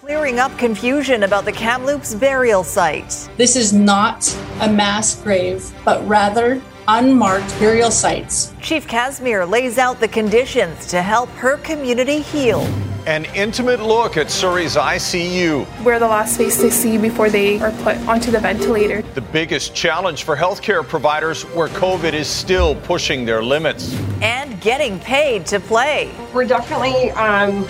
[0.00, 3.30] Clearing up confusion about the Kamloops burial site.
[3.38, 4.30] This is not
[4.60, 8.52] a mass grave, but rather unmarked burial sites.
[8.60, 12.60] Chief Casimir lays out the conditions to help her community heal.
[13.06, 15.66] An intimate look at Surrey's ICU.
[15.82, 19.00] We're the last face they see before they are put onto the ventilator.
[19.14, 23.98] The biggest challenge for healthcare providers where COVID is still pushing their limits.
[24.20, 26.12] And getting paid to play.
[26.34, 27.66] We're definitely um,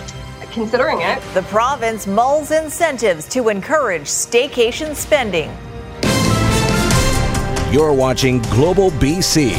[0.57, 1.21] considering it.
[1.35, 5.55] The province mulls incentives to encourage staycation spending.
[7.71, 9.51] You're watching Global BC.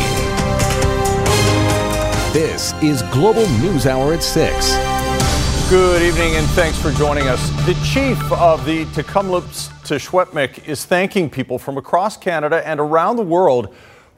[2.33, 5.69] This is Global News Hour at 6.
[5.69, 7.47] Good evening and thanks for joining us.
[7.67, 13.17] The chief of the Tk'emlúps te Secwépemc is thanking people from across Canada and around
[13.17, 13.71] the world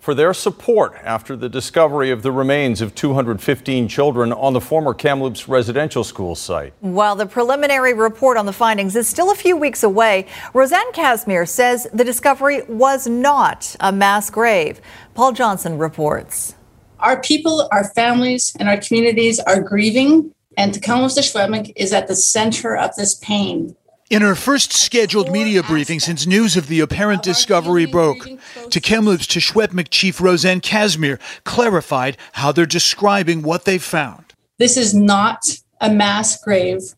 [0.10, 4.92] for their support after the discovery of the remains of 215 children on the former
[4.92, 6.74] Kamloops residential school site.
[6.80, 11.46] While the preliminary report on the findings is still a few weeks away, Rosanne Casimir
[11.46, 14.82] says the discovery was not a mass grave.
[15.14, 16.56] Paul Johnson reports.
[16.98, 22.08] Our people, our families, and our communities are grieving, and Tk'emlúps te Secwépemc is at
[22.08, 23.76] the center of this pain.
[24.10, 28.26] In her first scheduled media briefing since news of the apparent discovery broke,
[28.70, 34.34] Tk'emlúps te Secwépemc Chief Rosanne Casimir clarified how they're describing what they found.
[34.58, 35.46] This is not
[35.80, 36.96] a mass grave,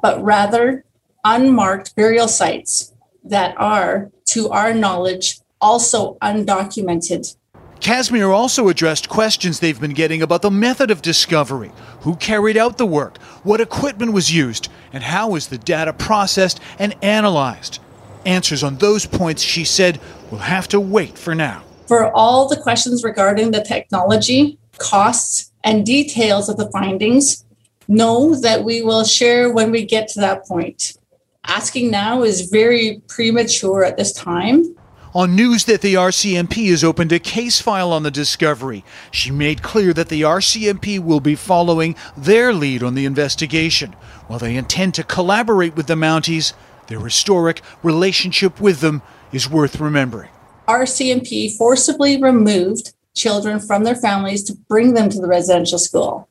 [0.00, 0.86] but rather
[1.22, 7.36] unmarked burial sites that are, to our knowledge, also undocumented.
[7.80, 12.78] Casimir also addressed questions they've been getting about the method of discovery, who carried out
[12.78, 17.80] the work, what equipment was used, and how is the data processed and analyzed.
[18.26, 20.00] Answers on those points, she said,
[20.30, 21.62] will have to wait for now.
[21.86, 27.44] For all the questions regarding the technology, costs, and details of the findings,
[27.88, 30.96] know that we will share when we get to that point.
[31.44, 34.76] Asking now is very premature at this time.
[35.14, 39.62] On news that the RCMP has opened a case file on the discovery, she made
[39.62, 43.94] clear that the RCMP will be following their lead on the investigation.
[44.26, 46.52] While they intend to collaborate with the Mounties,
[46.88, 49.00] their historic relationship with them
[49.32, 50.28] is worth remembering.
[50.68, 56.27] RCMP forcibly removed children from their families to bring them to the residential school.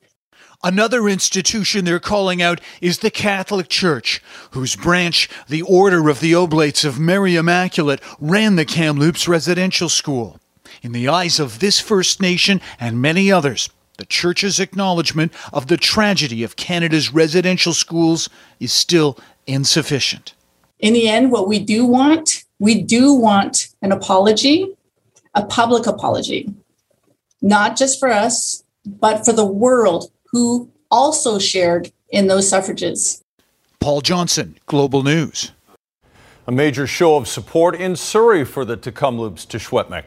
[0.64, 4.20] Another institution they're calling out is the Catholic Church,
[4.50, 10.40] whose branch, the Order of the Oblates of Mary Immaculate, ran the Kamloops residential school.
[10.82, 15.76] In the eyes of this First Nation and many others, the Church's acknowledgement of the
[15.76, 19.16] tragedy of Canada's residential schools is still
[19.46, 20.34] insufficient.
[20.80, 24.76] In the end, what we do want, we do want an apology,
[25.36, 26.52] a public apology,
[27.40, 33.22] not just for us, but for the world who also shared in those suffrages.
[33.80, 35.52] Paul Johnson, Global News.
[36.46, 40.04] A major show of support in Surrey for the Tk'emlúps te Secwépemc.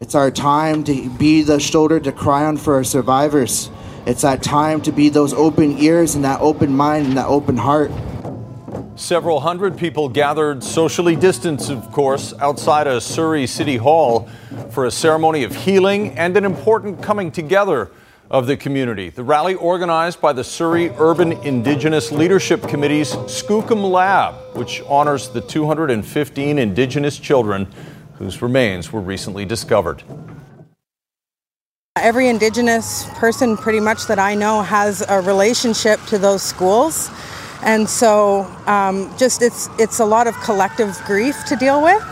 [0.00, 3.70] It's our time to be the shoulder to cry on for our survivors.
[4.06, 7.56] It's that time to be those open ears and that open mind and that open
[7.56, 7.90] heart.
[8.94, 14.28] Several hundred people gathered, socially distanced, of course, outside a Surrey City Hall
[14.70, 17.90] for a ceremony of healing and an important coming together
[18.30, 19.10] of the community.
[19.10, 25.40] The rally organized by the Surrey Urban Indigenous Leadership Committee's Skookum Lab, which honors the
[25.40, 27.66] 215 Indigenous children
[28.14, 30.02] whose remains were recently discovered.
[31.96, 37.10] Every Indigenous person, pretty much that I know, has a relationship to those schools.
[37.62, 42.02] And so, um, just it's it's a lot of collective grief to deal with,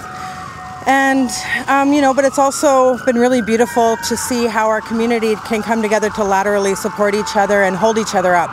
[0.86, 1.30] and
[1.69, 5.62] um, you know, but it's also been really beautiful to see how our community can
[5.62, 8.50] come together to laterally support each other and hold each other up.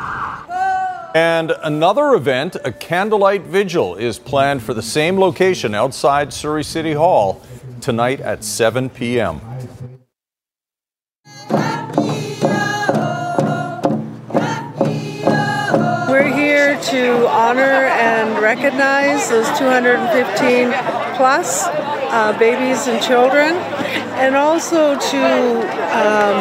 [1.16, 6.93] And another event, a candlelight vigil, is planned for the same location outside Surrey City
[6.93, 7.39] Hall
[7.81, 9.39] tonight at 7 p.m.
[16.09, 23.53] We're here to honor and recognize those 215 plus uh, babies and children,
[24.19, 25.25] and also to
[25.97, 26.37] um,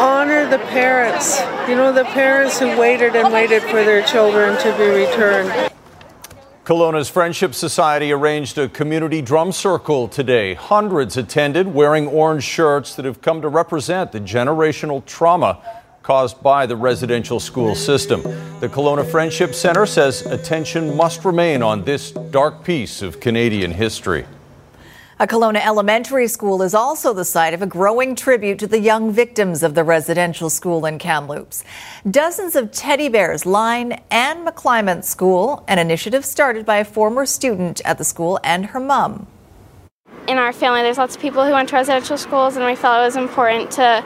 [0.00, 1.40] honor the parents.
[1.68, 5.70] You know, the parents who waited and waited for their children to be returned.
[6.64, 10.52] Kelowna's Friendship Society arranged a community drum circle today.
[10.52, 15.62] Hundreds attended wearing orange shirts that have come to represent the generational trauma
[16.08, 18.22] caused by the residential school system.
[18.60, 24.24] The Kelowna Friendship Centre says attention must remain on this dark piece of Canadian history.
[25.20, 29.12] A Kelowna elementary school is also the site of a growing tribute to the young
[29.12, 31.62] victims of the residential school in Kamloops.
[32.10, 37.82] Dozens of teddy bears line Anne McClymont School, an initiative started by a former student
[37.84, 39.26] at the school and her mum.
[40.26, 43.02] In our family, there's lots of people who went to residential schools, and we felt
[43.02, 44.02] it was important to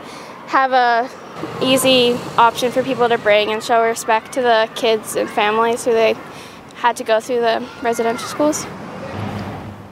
[0.49, 1.09] have a
[1.63, 5.93] easy option for people to bring and show respect to the kids and families who
[5.93, 6.15] they
[6.77, 8.67] had to go through the residential schools.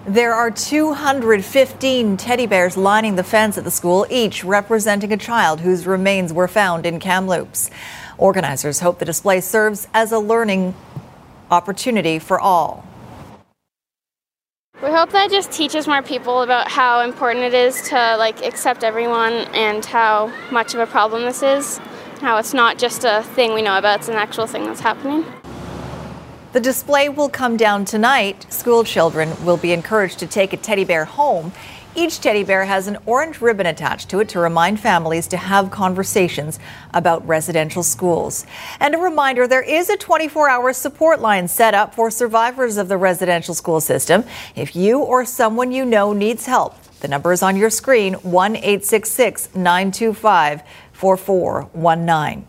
[0.06, 5.61] There are 215 teddy bears lining the fence at the school, each representing a child
[5.61, 7.70] whose remains were found in Kamloops.
[8.19, 10.75] Organizers hope the display serves as a learning
[11.50, 12.85] opportunity for all.
[14.82, 18.82] We hope that just teaches more people about how important it is to like accept
[18.82, 21.76] everyone and how much of a problem this is.
[22.22, 25.26] How it's not just a thing we know about, it's an actual thing that's happening.
[26.52, 28.50] The display will come down tonight.
[28.50, 31.52] School children will be encouraged to take a teddy bear home.
[31.96, 35.72] Each teddy bear has an orange ribbon attached to it to remind families to have
[35.72, 36.60] conversations
[36.94, 38.46] about residential schools.
[38.78, 42.87] And a reminder there is a 24 hour support line set up for survivors of
[42.87, 44.22] the residential school system.
[44.54, 48.56] If you or someone you know needs help, the number is on your screen 1
[48.56, 52.46] 866 925 4419.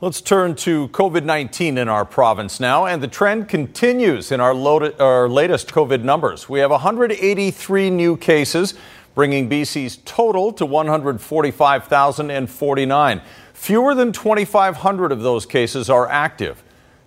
[0.00, 4.54] Let's turn to COVID 19 in our province now, and the trend continues in our,
[4.54, 6.48] loaded, our, latest COVID numbers.
[6.48, 8.74] We have 183 new cases,
[9.16, 13.22] bringing BC's total to 145,049.
[13.52, 16.62] Fewer than 2,500 of those cases are active.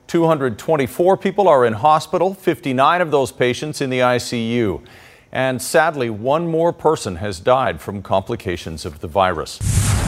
[0.07, 4.81] 224 people are in hospital, 59 of those patients in the ICU.
[5.31, 9.59] And sadly, one more person has died from complications of the virus.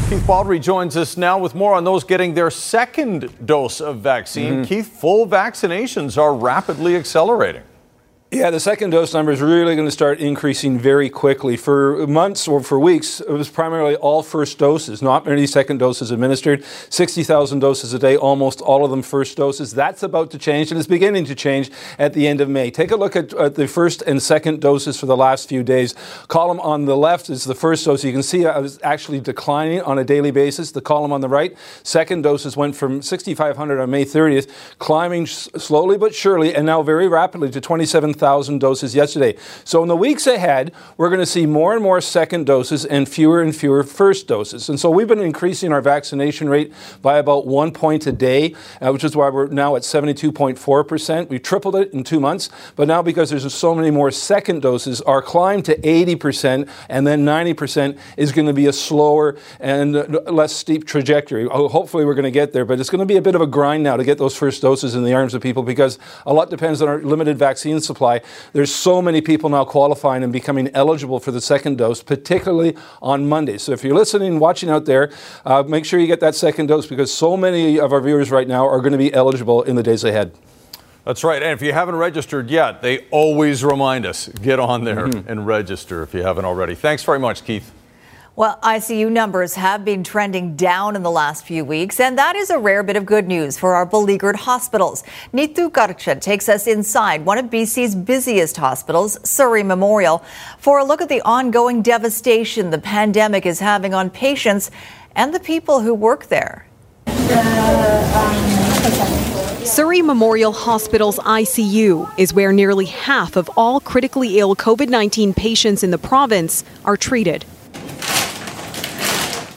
[0.10, 4.54] Keith Baldry joins us now with more on those getting their second dose of vaccine.
[4.54, 4.64] Mm-hmm.
[4.64, 7.64] Keith, full vaccinations are rapidly accelerating.
[8.33, 11.56] Yeah, the second dose number is really going to start increasing very quickly.
[11.56, 16.09] For months or for weeks, it was primarily all first doses, not many second doses
[16.09, 16.65] administered.
[16.89, 19.71] 60,000 doses a day, almost all of them first doses.
[19.71, 21.69] That's about to change, and it's beginning to change
[22.00, 22.71] at the end of May.
[22.71, 25.94] Take a look at, at the first and second doses for the last few days.
[26.27, 28.03] Column on the left is the first dose.
[28.03, 30.71] You can see I was actually declining on a daily basis.
[30.71, 34.50] The column on the right, second doses went from 6,500 on May 30th,
[34.80, 38.23] climbing slowly but surely, and now very rapidly to 27,000.
[38.24, 39.36] 1,000 doses yesterday.
[39.66, 43.08] So in the weeks ahead, we're going to see more and more second doses and
[43.08, 44.70] fewer and fewer first doses.
[44.70, 48.92] And so we've been increasing our vaccination rate by about one point a day, uh,
[48.94, 51.30] which is why we're now at 72.4%.
[51.30, 55.02] We tripled it in two months, but now because there's so many more second doses,
[55.02, 59.94] our climb to 80% and then 90% is going to be a slower and
[60.28, 61.46] less steep trajectory.
[61.46, 63.42] Oh, hopefully, we're going to get there, but it's going to be a bit of
[63.42, 66.34] a grind now to get those first doses in the arms of people because a
[66.34, 68.12] lot depends on our limited vaccine supply
[68.54, 73.27] there's so many people now qualifying and becoming eligible for the second dose, particularly on
[73.27, 73.57] Monday.
[73.57, 75.12] So if you're listening, watching out there,
[75.45, 78.48] uh, make sure you get that second dose because so many of our viewers right
[78.48, 80.31] now are going to be eligible in the days ahead.
[81.06, 81.44] That's right.
[81.44, 85.30] And if you haven't registered yet, they always remind us get on there mm-hmm.
[85.30, 86.75] and register if you haven't already.
[86.75, 87.71] Thanks very much, Keith.
[88.35, 92.50] Well, ICU numbers have been trending down in the last few weeks, and that is
[92.50, 95.03] a rare bit of good news for our beleaguered hospitals.
[95.31, 100.24] Neetu Garcha takes us inside one of BC's busiest hospitals, Surrey Memorial,
[100.57, 104.71] for a look at the ongoing devastation the pandemic is having on patients
[105.15, 106.65] and the people who work there.
[109.63, 115.83] Surrey Memorial Hospital's ICU is where nearly half of all critically ill COVID 19 patients
[115.83, 117.45] in the province are treated.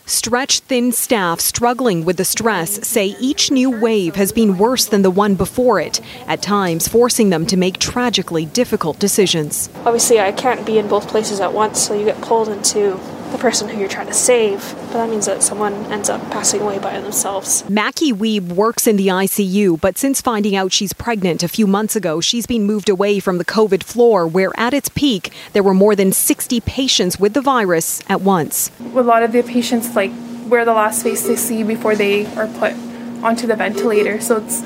[0.08, 5.02] Stretched thin staff struggling with the stress say each new wave has been worse than
[5.02, 9.68] the one before it, at times forcing them to make tragically difficult decisions.
[9.84, 13.00] Obviously, I can't be in both places at once, so you get pulled into
[13.32, 14.62] the person who you're trying to save,
[14.96, 17.68] but that means that someone ends up passing away by themselves.
[17.68, 21.96] Mackie Weeb works in the ICU, but since finding out she's pregnant a few months
[21.96, 25.74] ago, she's been moved away from the COVID floor, where at its peak, there were
[25.74, 28.70] more than 60 patients with the virus at once.
[28.80, 30.12] A lot of the patients, like,
[30.48, 32.72] we're the last face they see before they are put
[33.22, 34.62] onto the ventilator, so it's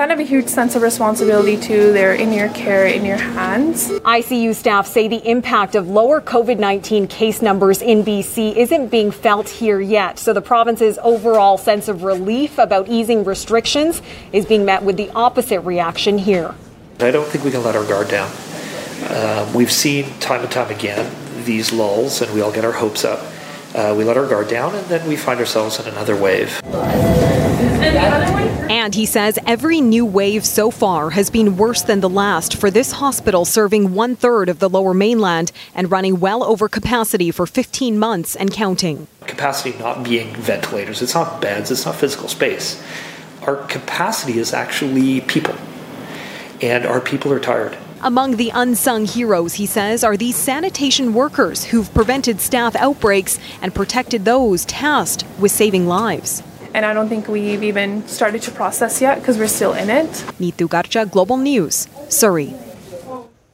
[0.00, 1.92] kind of a huge sense of responsibility too.
[1.92, 3.90] They're in your care, in your hands.
[3.90, 9.10] ICU staff say the impact of lower COVID 19 case numbers in BC isn't being
[9.10, 10.18] felt here yet.
[10.18, 14.00] So the province's overall sense of relief about easing restrictions
[14.32, 16.54] is being met with the opposite reaction here.
[16.98, 18.30] I don't think we can let our guard down.
[19.02, 21.14] Uh, we've seen time and time again
[21.44, 23.20] these lulls, and we all get our hopes up.
[23.74, 26.60] Uh, we let our guard down, and then we find ourselves in another wave.
[28.70, 32.70] And he says every new wave so far has been worse than the last for
[32.70, 37.46] this hospital serving one third of the lower mainland and running well over capacity for
[37.46, 39.06] 15 months and counting.
[39.26, 42.82] Capacity not being ventilators, it's not beds, it's not physical space.
[43.42, 45.56] Our capacity is actually people,
[46.60, 47.76] and our people are tired.
[48.02, 53.74] Among the unsung heroes, he says, are these sanitation workers who've prevented staff outbreaks and
[53.74, 56.42] protected those tasked with saving lives.
[56.72, 60.08] And I don't think we've even started to process yet because we're still in it.
[60.40, 62.54] Neetu Garcha, Global News, Surrey.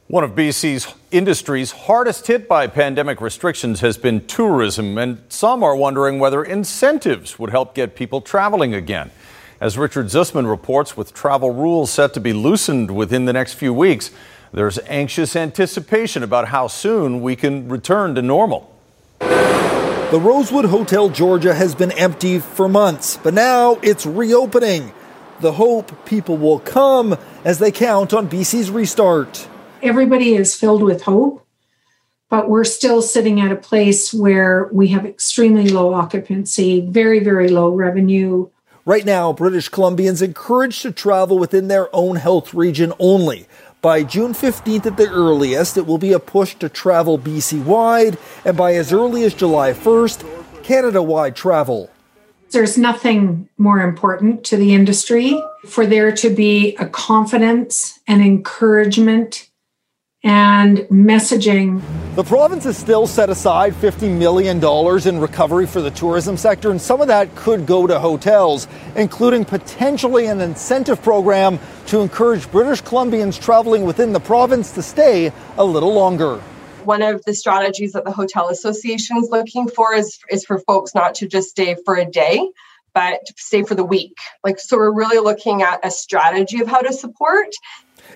[0.07, 5.75] One of BC's industries hardest hit by pandemic restrictions has been tourism, and some are
[5.75, 9.11] wondering whether incentives would help get people traveling again.
[9.59, 13.73] As Richard Zussman reports, with travel rules set to be loosened within the next few
[13.73, 14.11] weeks,
[14.53, 18.73] there's anxious anticipation about how soon we can return to normal.
[19.19, 24.93] The Rosewood Hotel Georgia has been empty for months, but now it's reopening.
[25.41, 29.47] The hope people will come as they count on BC's restart.
[29.83, 31.45] Everybody is filled with hope,
[32.29, 37.49] but we're still sitting at a place where we have extremely low occupancy, very, very
[37.49, 38.49] low revenue.
[38.85, 43.45] Right now, British Columbians encouraged to travel within their own health region only.
[43.81, 48.17] By June 15th at the earliest, it will be a push to travel BC wide,
[48.43, 51.91] and by as early as July 1st, Canada wide travel.
[52.49, 59.49] There's nothing more important to the industry for there to be a confidence and encouragement
[60.27, 61.81] and messaging.
[62.15, 64.57] The province has still set aside $50 million
[65.07, 68.67] in recovery for the tourism sector, and some of that could go to hotels,
[68.97, 75.31] including potentially an incentive program to encourage British Columbians traveling within the province to stay
[75.57, 76.39] a little longer.
[76.83, 80.93] One of the strategies that the Hotel Association is looking for is, is for folks
[80.93, 82.45] not to just stay for a day,
[82.93, 84.17] but stay for the week.
[84.43, 87.47] Like, so we're really looking at a strategy of how to support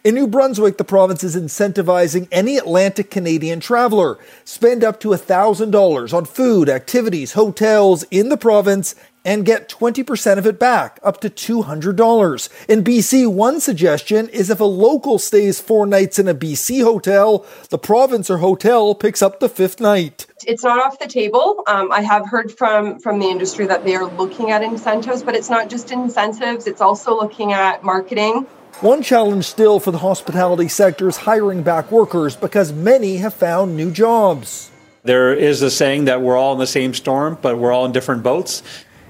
[0.03, 4.17] in New Brunswick, the province is incentivizing any Atlantic Canadian traveler.
[4.43, 10.47] Spend up to $1,000 on food, activities, hotels in the province and get 20% of
[10.47, 12.49] it back, up to $200.
[12.67, 17.45] In BC, one suggestion is if a local stays four nights in a BC hotel,
[17.69, 20.25] the province or hotel picks up the fifth night.
[20.47, 21.63] It's not off the table.
[21.67, 25.35] Um, I have heard from from the industry that they are looking at incentives, but
[25.35, 26.65] it's not just incentives.
[26.65, 28.47] It's also looking at marketing.
[28.81, 33.77] One challenge still for the hospitality sector is hiring back workers because many have found
[33.77, 34.71] new jobs.
[35.03, 37.91] There is a saying that we're all in the same storm, but we're all in
[37.91, 38.63] different boats.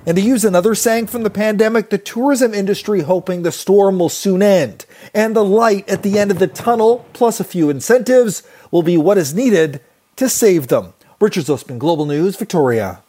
[0.06, 4.10] And to use another saying from the pandemic, the tourism industry hoping the storm will
[4.10, 4.86] soon end.
[5.14, 8.98] And the light at the end of the tunnel, plus a few incentives, will be
[8.98, 9.80] what is needed
[10.18, 10.96] to save them.
[11.22, 13.04] Richard Zussman, Global News, Victoria.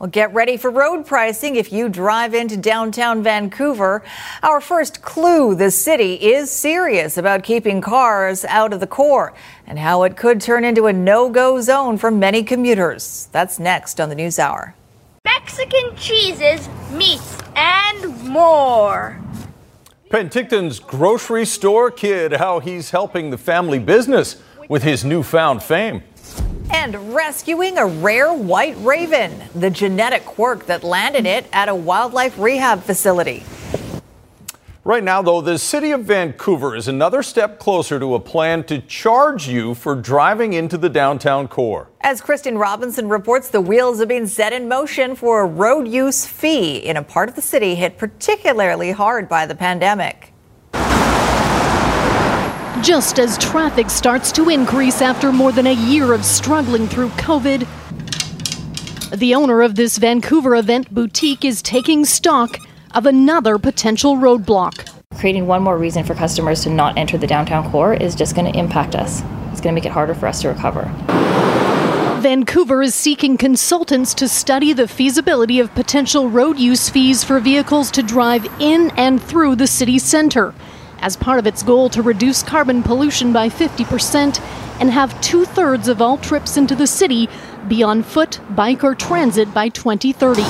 [0.00, 4.02] Well, get ready for road pricing if you drive into downtown Vancouver.
[4.42, 9.34] Our first clue the city is serious about keeping cars out of the core
[9.66, 13.28] and how it could turn into a no go zone for many commuters.
[13.32, 14.74] That's next on the News Hour.
[15.26, 19.20] Mexican cheeses, meats, and more.
[20.08, 26.02] Penticton's grocery store kid, how he's helping the family business with his newfound fame.
[26.72, 32.38] And rescuing a rare white raven, the genetic quirk that landed it at a wildlife
[32.38, 33.44] rehab facility.
[34.82, 38.80] Right now, though, the city of Vancouver is another step closer to a plan to
[38.80, 41.88] charge you for driving into the downtown core.
[42.00, 46.24] As Kristen Robinson reports, the wheels have been set in motion for a road use
[46.24, 50.29] fee in a part of the city hit particularly hard by the pandemic.
[52.82, 57.66] Just as traffic starts to increase after more than a year of struggling through COVID,
[59.18, 62.56] the owner of this Vancouver event boutique is taking stock
[62.94, 64.88] of another potential roadblock.
[65.18, 68.50] Creating one more reason for customers to not enter the downtown core is just going
[68.50, 69.20] to impact us.
[69.52, 70.90] It's going to make it harder for us to recover.
[72.20, 77.90] Vancouver is seeking consultants to study the feasibility of potential road use fees for vehicles
[77.90, 80.54] to drive in and through the city centre
[81.00, 84.40] as part of its goal to reduce carbon pollution by 50%
[84.80, 87.28] and have two thirds of all trips into the city
[87.68, 90.42] be on foot, bike, or transit by 2030.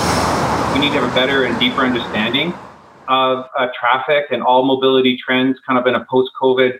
[0.72, 2.54] We need to have a better and deeper understanding
[3.08, 6.78] of uh, traffic and all mobility trends kind of in a post COVID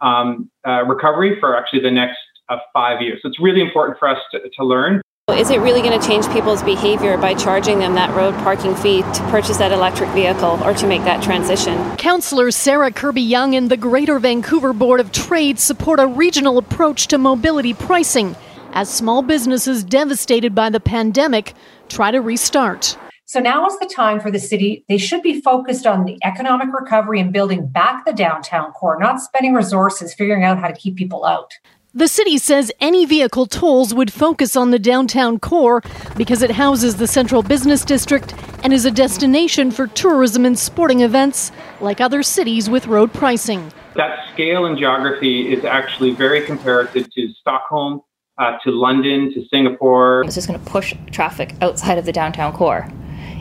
[0.00, 3.20] um, uh, recovery for actually the next uh, five years.
[3.22, 5.00] So it's really important for us to, to learn.
[5.32, 9.02] Is it really going to change people's behavior by charging them that road parking fee
[9.02, 11.96] to purchase that electric vehicle or to make that transition?
[11.96, 17.18] Councillor Sarah Kirby-Yung and the Greater Vancouver Board of Trade support a regional approach to
[17.18, 18.36] mobility pricing
[18.72, 21.54] as small businesses devastated by the pandemic
[21.88, 22.96] try to restart.
[23.24, 24.84] So now is the time for the city.
[24.88, 29.20] They should be focused on the economic recovery and building back the downtown core, not
[29.20, 31.52] spending resources figuring out how to keep people out.
[31.92, 35.82] The city says any vehicle tolls would focus on the downtown core
[36.16, 38.32] because it houses the central business district
[38.62, 43.72] and is a destination for tourism and sporting events like other cities with road pricing.
[43.96, 48.02] That scale and geography is actually very comparative to Stockholm,
[48.38, 50.22] uh, to London, to Singapore.
[50.24, 52.88] It's just going to push traffic outside of the downtown core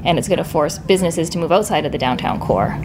[0.03, 2.77] and it's going to force businesses to move outside of the downtown core.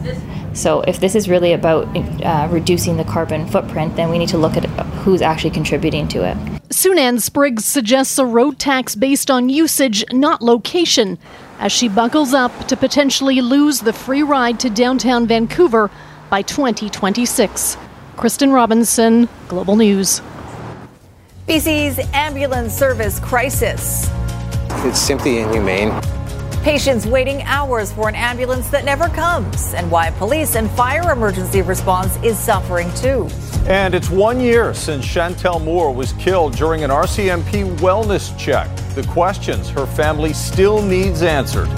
[0.52, 1.87] So, if this is really about
[2.25, 4.64] uh, reducing the carbon footprint, then we need to look at
[5.04, 6.37] who's actually contributing to it.
[6.68, 11.18] Sunan Spriggs suggests a road tax based on usage, not location,
[11.59, 15.90] as she buckles up to potentially lose the free ride to downtown Vancouver
[16.30, 17.76] by 2026.
[18.16, 20.21] Kristen Robinson, Global News.
[21.47, 24.09] BC's ambulance service crisis.
[24.87, 25.90] It's simply inhumane.
[26.64, 31.61] Patients waiting hours for an ambulance that never comes, and why police and fire emergency
[31.61, 33.28] response is suffering too.
[33.66, 38.75] And it's one year since Chantel Moore was killed during an RCMP wellness check.
[38.94, 41.68] The questions her family still needs answered.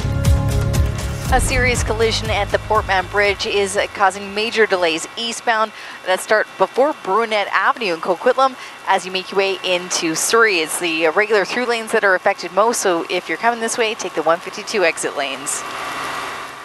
[1.33, 5.73] A serious collision at the Port Mann Bridge is causing major delays eastbound
[6.07, 8.57] that start before Brunette Avenue in Coquitlam
[8.87, 10.61] as you make your way into Surrey.
[10.61, 13.95] It's the regular through lanes that are affected most, so if you're coming this way,
[13.95, 15.61] take the 152 exit lanes.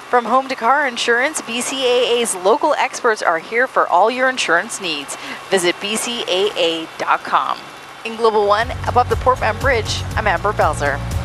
[0.10, 5.18] From home to car insurance, BCAA's local experts are here for all your insurance needs.
[5.50, 7.58] Visit bcaa.com.
[8.06, 11.21] In Global One, above the Port Mann Bridge, I'm Amber Belzer.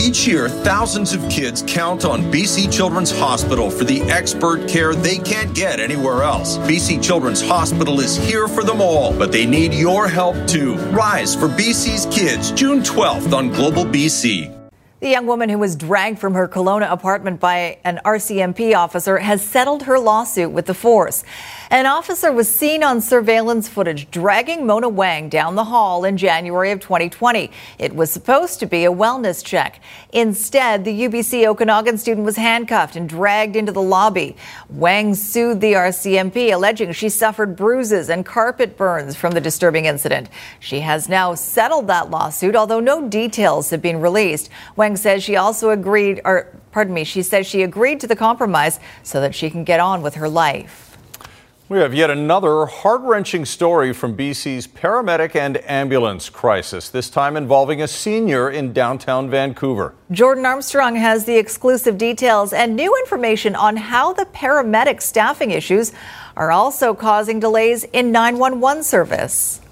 [0.00, 5.18] Each year, thousands of kids count on BC Children's Hospital for the expert care they
[5.18, 6.58] can't get anywhere else.
[6.58, 10.76] BC Children's Hospital is here for them all, but they need your help too.
[10.90, 14.54] Rise for BC's Kids, June 12th on Global BC.
[15.00, 19.44] The young woman who was dragged from her Kelowna apartment by an RCMP officer has
[19.44, 21.24] settled her lawsuit with the force.
[21.70, 26.70] An officer was seen on surveillance footage dragging Mona Wang down the hall in January
[26.70, 27.50] of 2020.
[27.78, 29.80] It was supposed to be a wellness check.
[30.12, 34.36] Instead, the UBC Okanagan student was handcuffed and dragged into the lobby.
[34.68, 40.28] Wang sued the RCMP, alleging she suffered bruises and carpet burns from the disturbing incident.
[40.60, 44.50] She has now settled that lawsuit, although no details have been released.
[44.76, 48.80] Wang says she also agreed, or pardon me, she says she agreed to the compromise
[49.02, 50.93] so that she can get on with her life.
[51.66, 57.38] We have yet another heart wrenching story from BC's paramedic and ambulance crisis, this time
[57.38, 59.94] involving a senior in downtown Vancouver.
[60.10, 65.94] Jordan Armstrong has the exclusive details and new information on how the paramedic staffing issues
[66.36, 69.62] are also causing delays in 911 service.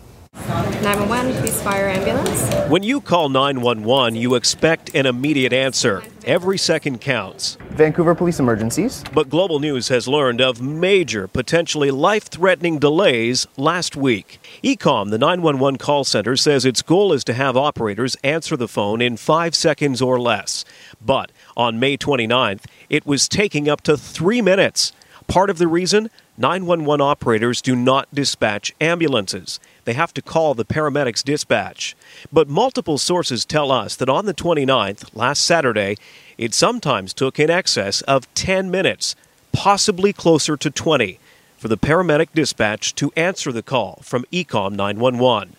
[0.83, 2.68] 911, police, fire, ambulance.
[2.68, 6.03] When you call 911, you expect an immediate answer.
[6.25, 7.57] Every second counts.
[7.71, 9.05] Vancouver Police Emergencies.
[9.14, 14.40] But Global News has learned of major, potentially life threatening delays last week.
[14.62, 19.01] E-Comm, the 911 call center, says its goal is to have operators answer the phone
[19.01, 20.64] in five seconds or less.
[21.01, 24.92] But on May 29th, it was taking up to three minutes.
[25.29, 26.11] Part of the reason?
[26.37, 29.61] 911 operators do not dispatch ambulances.
[29.85, 31.97] They have to call the paramedics dispatch.
[32.33, 35.97] But multiple sources tell us that on the 29th, last Saturday,
[36.38, 39.16] it sometimes took in excess of 10 minutes,
[39.53, 41.18] possibly closer to 20,
[41.59, 45.57] for the paramedic dispatch to answer the call from E-Comm 911.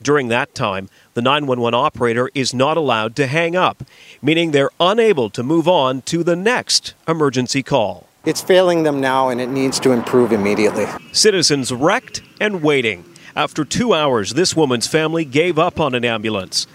[0.00, 3.82] During that time, the 911 operator is not allowed to hang up,
[4.22, 8.06] meaning they're unable to move on to the next emergency call.
[8.24, 10.86] It's failing them now and it needs to improve immediately.
[11.12, 13.04] Citizens wrecked and waiting.
[13.38, 16.66] After two hours, this woman's family gave up on an ambulance.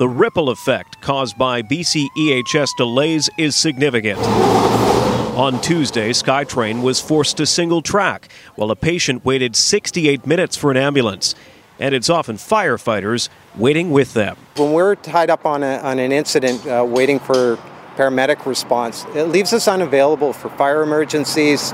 [0.00, 4.18] The ripple effect caused by BCEHS delays is significant.
[4.18, 10.72] On Tuesday, SkyTrain was forced to single track while a patient waited 68 minutes for
[10.72, 11.36] an ambulance.
[11.78, 14.36] And it's often firefighters waiting with them.
[14.56, 17.60] When we're tied up on, a, on an incident uh, waiting for
[17.94, 21.72] paramedic response, it leaves us unavailable for fire emergencies,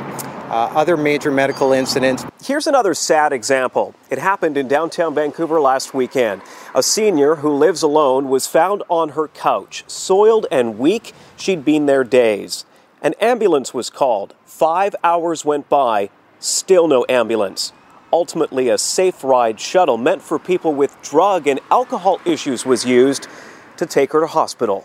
[0.50, 2.24] uh, other major medical incidents.
[2.42, 3.94] Here's another sad example.
[4.10, 6.42] It happened in downtown Vancouver last weekend.
[6.74, 11.12] A senior who lives alone was found on her couch, soiled and weak.
[11.36, 12.64] She'd been there days.
[13.00, 14.34] An ambulance was called.
[14.44, 16.10] Five hours went by,
[16.40, 17.72] still no ambulance.
[18.12, 23.28] Ultimately, a safe ride shuttle meant for people with drug and alcohol issues was used
[23.76, 24.84] to take her to hospital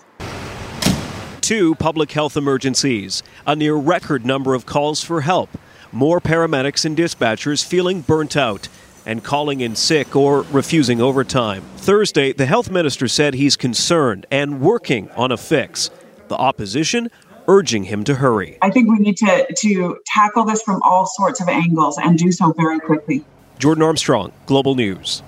[1.46, 5.48] two public health emergencies, a near record number of calls for help,
[5.92, 8.68] more paramedics and dispatchers feeling burnt out,
[9.06, 11.62] and calling in sick or refusing overtime.
[11.78, 15.92] Thursday, the health minister said he's concerned and working on a fix.
[16.30, 17.12] The opposition
[17.48, 18.58] urging him to hurry.
[18.64, 22.32] I think we need to, to tackle this from all sorts of angles and do
[22.32, 23.24] so very quickly.
[23.60, 25.22] Jordan Armstrong, Global News.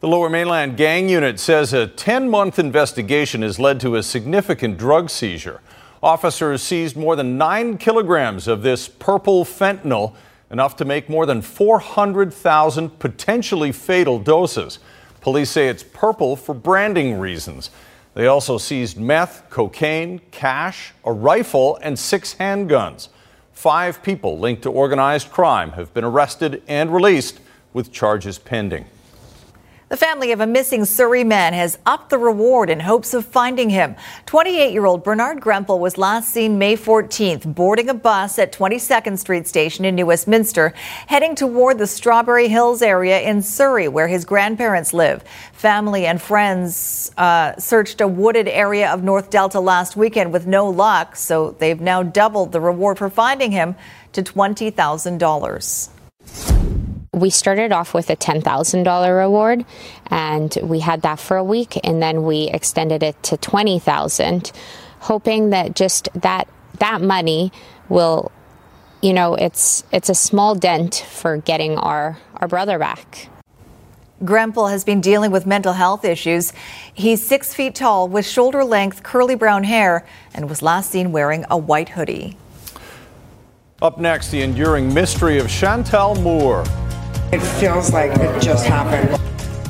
[0.00, 4.78] The Lower Mainland Gang Unit says a 10 month investigation has led to a significant
[4.78, 5.60] drug seizure.
[6.02, 10.14] Officers seized more than 9 kilograms of this purple fentanyl,
[10.50, 14.78] enough to make more than 400,000 potentially fatal doses.
[15.20, 17.68] Police say it's purple for branding reasons.
[18.14, 23.10] They also seized meth, cocaine, cash, a rifle, and six handguns.
[23.52, 27.38] Five people linked to organized crime have been arrested and released
[27.74, 28.86] with charges pending.
[29.90, 33.70] The family of a missing Surrey man has upped the reward in hopes of finding
[33.70, 33.96] him.
[34.26, 39.18] 28 year old Bernard Grempel was last seen May 14th boarding a bus at 22nd
[39.18, 40.74] Street Station in New Westminster,
[41.08, 45.24] heading toward the Strawberry Hills area in Surrey, where his grandparents live.
[45.52, 50.70] Family and friends uh, searched a wooded area of North Delta last weekend with no
[50.70, 53.74] luck, so they've now doubled the reward for finding him
[54.12, 56.79] to $20,000
[57.12, 59.64] we started off with a $10,000 reward
[60.06, 64.52] and we had that for a week and then we extended it to 20,000
[65.00, 66.46] hoping that just that
[66.78, 67.50] that money
[67.88, 68.30] will
[69.02, 73.28] you know it's it's a small dent for getting our our brother back.
[74.22, 76.52] Grempel has been dealing with mental health issues.
[76.92, 81.46] He's six feet tall with shoulder length curly brown hair and was last seen wearing
[81.50, 82.36] a white hoodie.
[83.80, 86.64] Up next, the enduring mystery of Chantel Moore.
[87.32, 89.16] It feels like it just happened.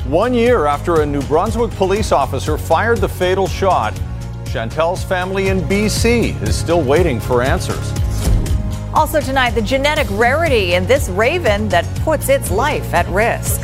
[0.09, 3.93] One year after a New Brunswick police officer fired the fatal shot,
[4.45, 7.93] Chantel's family in BC is still waiting for answers.
[8.95, 13.61] Also tonight, the genetic rarity in this raven that puts its life at risk.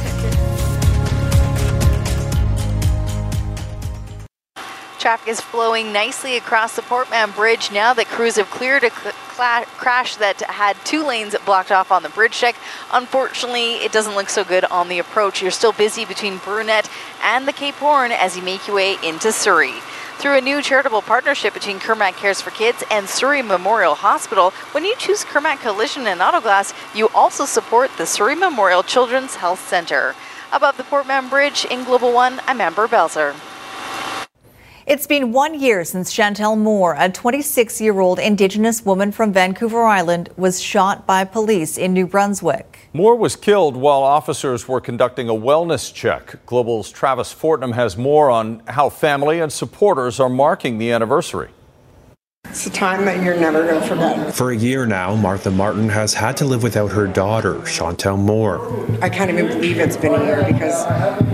[5.08, 8.89] Traffic is flowing nicely across the Port Mann Bridge now that crews have cleared a
[8.89, 12.58] crash that had two lanes blocked off on the bridge deck.
[12.91, 15.41] Unfortunately, it doesn't look so good on the approach.
[15.41, 16.91] You're still busy between Brunette
[17.24, 19.76] and the Cape Horn as you make your way into Surrey.
[20.17, 24.84] Through a new charitable partnership between Kirmac Cares for Kids and Surrey Memorial Hospital, when
[24.84, 29.65] you choose Kirmac Collision and Auto Glass, you also support the Surrey Memorial Children's Health
[29.70, 30.15] Center.
[30.52, 33.34] Above the Port Mann Bridge in Global One, I'm Amber Belzer.
[34.88, 39.84] It's been one year since Chantel Moore, a 26 year old Indigenous woman from Vancouver
[39.84, 42.88] Island, was shot by police in New Brunswick.
[42.93, 46.38] Moore was killed while officers were conducting a wellness check.
[46.45, 51.50] Global's Travis Fortnum has more on how family and supporters are marking the anniversary.
[52.50, 54.34] It's a time that you're never going to forget.
[54.34, 58.60] For a year now, Martha Martin has had to live without her daughter, Chantel Moore.
[59.02, 60.86] I can't even believe it's been a year because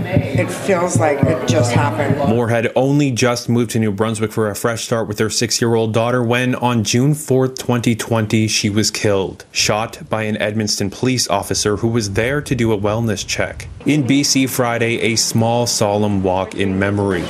[0.04, 2.18] it feels like it just happened.
[2.28, 5.60] Moore had only just moved to New Brunswick for a fresh start with her six
[5.60, 10.92] year old daughter when, on June 4th, 2020, she was killed, shot by an Edmundston
[10.92, 13.68] police officer who was there to do a wellness check.
[13.86, 17.24] In BC Friday, a small solemn walk in memory.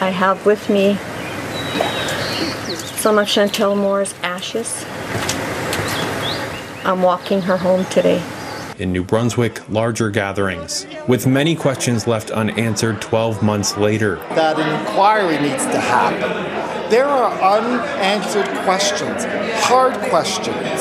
[0.00, 0.98] I have with me
[3.02, 4.84] some of Chantel Moore's ashes.
[6.86, 8.22] I'm walking her home today.
[8.78, 14.16] In New Brunswick, larger gatherings, with many questions left unanswered 12 months later.
[14.36, 16.30] That inquiry needs to happen.
[16.92, 19.24] There are unanswered questions,
[19.64, 20.80] hard questions.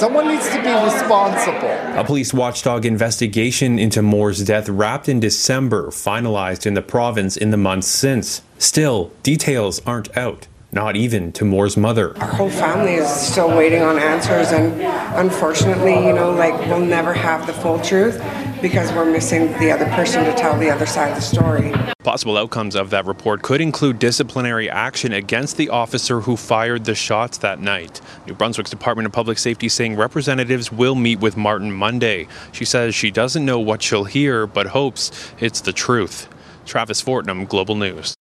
[0.00, 1.68] Someone needs to be responsible.
[2.00, 7.50] A police watchdog investigation into Moore's death wrapped in December, finalized in the province in
[7.50, 8.40] the months since.
[8.56, 12.16] Still, details aren't out not even to Moore's mother.
[12.18, 14.80] Our whole family is still waiting on answers, and
[15.18, 18.22] unfortunately, you know, like we'll never have the full truth
[18.62, 21.72] because we're missing the other person to tell the other side of the story.
[22.02, 26.94] Possible outcomes of that report could include disciplinary action against the officer who fired the
[26.94, 28.00] shots that night.
[28.26, 32.28] New Brunswick's Department of Public Safety saying representatives will meet with Martin Monday.
[32.52, 36.28] She says she doesn't know what she'll hear, but hopes it's the truth.
[36.64, 38.16] Travis Fortnum, Global News.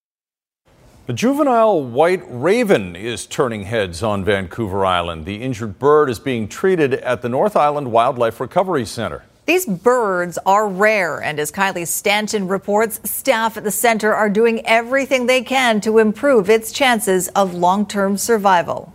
[1.12, 5.26] A juvenile white raven is turning heads on Vancouver Island.
[5.26, 9.26] The injured bird is being treated at the North Island Wildlife Recovery Center.
[9.46, 14.66] These birds are rare, and as Kylie Stanton reports, staff at the center are doing
[14.66, 18.94] everything they can to improve its chances of long term survival.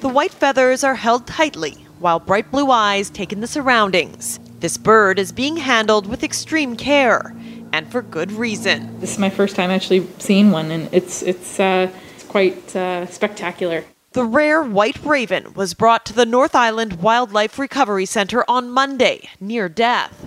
[0.00, 4.40] The white feathers are held tightly, while bright blue eyes take in the surroundings.
[4.60, 7.34] This bird is being handled with extreme care
[7.72, 9.00] and for good reason.
[9.00, 13.06] This is my first time actually seeing one, and it's it's uh, it's quite uh,
[13.06, 13.84] spectacular.
[14.12, 19.30] The rare white raven was brought to the North Island Wildlife Recovery Center on Monday,
[19.40, 20.26] near death.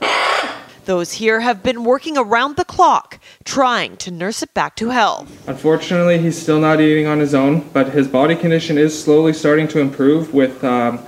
[0.85, 5.47] Those here have been working around the clock, trying to nurse it back to health.
[5.47, 9.67] Unfortunately, he's still not eating on his own, but his body condition is slowly starting
[9.69, 10.99] to improve with, um,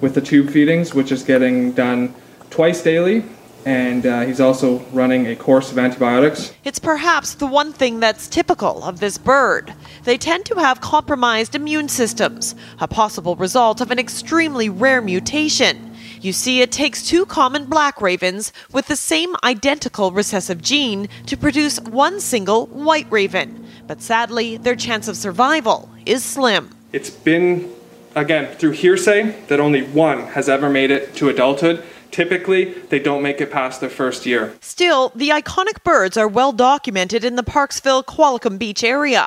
[0.00, 2.14] with the tube feedings, which is getting done
[2.50, 3.24] twice daily.
[3.66, 6.54] And uh, he's also running a course of antibiotics.
[6.62, 9.74] It's perhaps the one thing that's typical of this bird.
[10.04, 15.96] They tend to have compromised immune systems, a possible result of an extremely rare mutation.
[16.20, 21.36] You see, it takes two common black ravens with the same identical recessive gene to
[21.36, 23.66] produce one single white raven.
[23.88, 26.70] But sadly, their chance of survival is slim.
[26.92, 27.72] It's been,
[28.14, 31.82] again, through hearsay that only one has ever made it to adulthood.
[32.16, 34.54] Typically, they don't make it past their first year.
[34.62, 39.26] Still, the iconic birds are well documented in the Parksville Qualicum Beach area.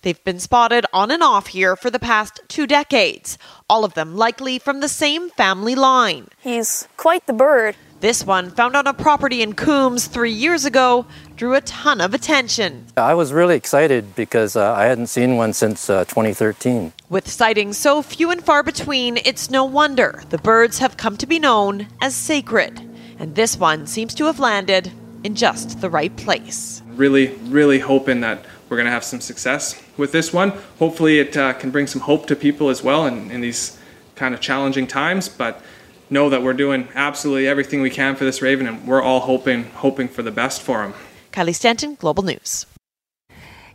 [0.00, 3.36] They've been spotted on and off here for the past two decades,
[3.68, 6.28] all of them likely from the same family line.
[6.40, 7.76] He's quite the bird.
[8.00, 11.06] This one, found on a property in Coombs three years ago,
[11.36, 12.86] drew a ton of attention.
[12.96, 16.92] I was really excited because uh, I hadn't seen one since uh, 2013.
[17.14, 21.28] With sightings so few and far between, it's no wonder the birds have come to
[21.28, 22.80] be known as sacred.
[23.20, 24.90] And this one seems to have landed
[25.22, 26.82] in just the right place.
[26.88, 30.54] Really, really hoping that we're going to have some success with this one.
[30.80, 33.78] Hopefully, it uh, can bring some hope to people as well in, in these
[34.16, 35.28] kind of challenging times.
[35.28, 35.62] But
[36.10, 39.66] know that we're doing absolutely everything we can for this raven, and we're all hoping
[39.66, 40.94] hoping for the best for him.
[41.30, 42.66] Kylie Stanton, Global News.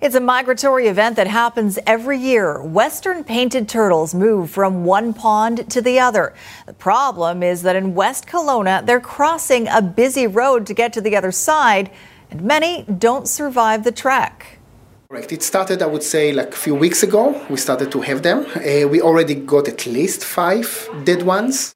[0.02, 2.64] It's a migratory event that happens every year.
[2.64, 6.34] Western painted turtles move from one pond to the other.
[6.68, 11.02] The problem is that in West Kelowna, they're crossing a busy road to get to
[11.02, 11.92] the other side,
[12.32, 14.60] and many don't survive the trek.
[15.10, 15.34] Correct.
[15.34, 17.46] It started, I would say, like a few weeks ago.
[17.50, 18.46] We started to have them.
[18.56, 21.76] Uh, we already got at least five dead ones.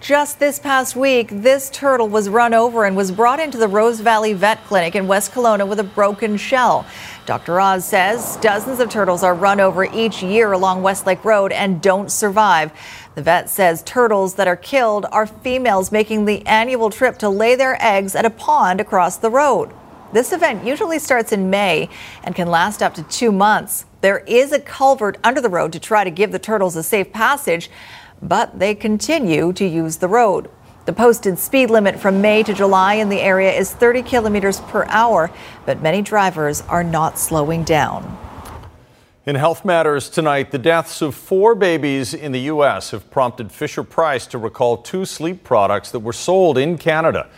[0.00, 3.98] Just this past week, this turtle was run over and was brought into the Rose
[3.98, 6.86] Valley Vet Clinic in West Kelowna with a broken shell.
[7.26, 7.60] Dr.
[7.60, 12.12] Oz says dozens of turtles are run over each year along Westlake Road and don't
[12.12, 12.70] survive.
[13.16, 17.56] The vet says turtles that are killed are females making the annual trip to lay
[17.56, 19.72] their eggs at a pond across the road.
[20.12, 21.90] This event usually starts in May
[22.22, 23.84] and can last up to two months.
[24.00, 27.12] There is a culvert under the road to try to give the turtles a safe
[27.12, 27.68] passage,
[28.22, 30.50] but they continue to use the road.
[30.86, 34.86] The posted speed limit from May to July in the area is 30 kilometers per
[34.86, 35.30] hour,
[35.66, 38.18] but many drivers are not slowing down.
[39.26, 42.92] In Health Matters tonight, the deaths of four babies in the U.S.
[42.92, 47.28] have prompted Fisher Price to recall two sleep products that were sold in Canada.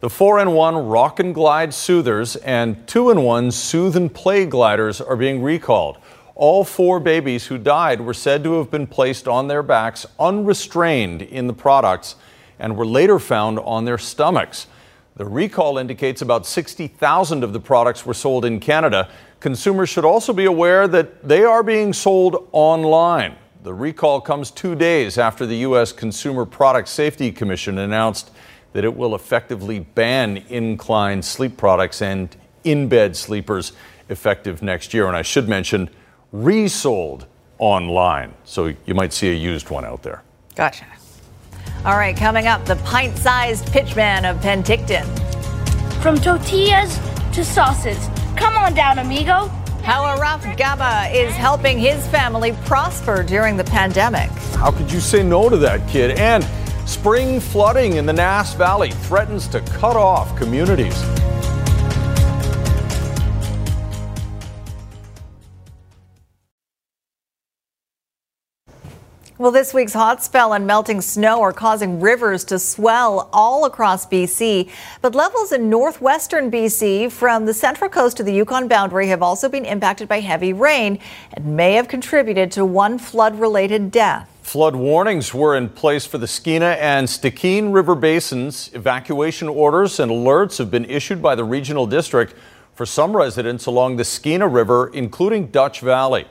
[0.00, 4.44] The 4 in 1 Rock and Glide Soothers and 2 in 1 Soothe and Play
[4.46, 5.96] Gliders are being recalled.
[6.38, 11.20] All four babies who died were said to have been placed on their backs unrestrained
[11.20, 12.14] in the products
[12.60, 14.68] and were later found on their stomachs.
[15.16, 19.10] The recall indicates about 60,000 of the products were sold in Canada.
[19.40, 23.34] Consumers should also be aware that they are being sold online.
[23.64, 25.90] The recall comes two days after the U.S.
[25.90, 28.30] Consumer Product Safety Commission announced
[28.74, 33.72] that it will effectively ban incline sleep products and in bed sleepers
[34.08, 35.08] effective next year.
[35.08, 35.90] And I should mention,
[36.32, 37.26] resold
[37.58, 38.34] online.
[38.44, 40.22] So you might see a used one out there.
[40.54, 40.86] Gotcha.
[41.84, 45.06] All right, coming up, the pint sized pitchman of Penticton.
[46.02, 46.98] From tortillas
[47.32, 48.08] to sauces.
[48.36, 49.48] Come on down, amigo.
[49.82, 54.28] How Araf Gaba is helping his family prosper during the pandemic.
[54.56, 56.18] How could you say no to that kid?
[56.18, 56.44] And
[56.86, 61.00] spring flooding in the Nass Valley threatens to cut off communities.
[69.40, 74.04] Well, this week's hot spell and melting snow are causing rivers to swell all across
[74.04, 74.68] BC.
[75.00, 79.48] But levels in northwestern BC from the central coast to the Yukon boundary have also
[79.48, 80.98] been impacted by heavy rain
[81.34, 84.28] and may have contributed to one flood related death.
[84.42, 88.70] Flood warnings were in place for the Skeena and Stikine River basins.
[88.74, 92.34] Evacuation orders and alerts have been issued by the regional district
[92.74, 96.26] for some residents along the Skeena River, including Dutch Valley.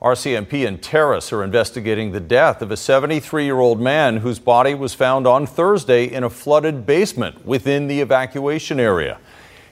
[0.00, 4.72] RCMP and Terrace are investigating the death of a 73 year old man whose body
[4.72, 9.18] was found on Thursday in a flooded basement within the evacuation area.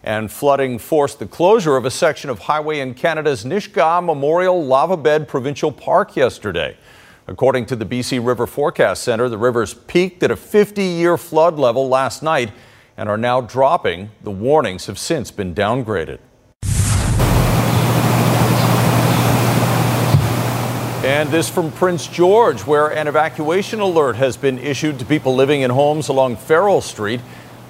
[0.03, 4.97] And flooding forced the closure of a section of highway in Canada's Nisga'a Memorial Lava
[4.97, 6.77] Bed Provincial Park yesterday.
[7.29, 11.57] According to the BC River Forecast Center, the rivers peaked at a 50 year flood
[11.57, 12.51] level last night
[12.97, 14.11] and are now dropping.
[14.25, 16.19] The warnings have since been downgraded.
[21.07, 25.61] And this from Prince George, where an evacuation alert has been issued to people living
[25.61, 27.21] in homes along Farrell Street.